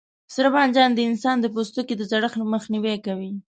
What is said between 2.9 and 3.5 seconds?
کوي.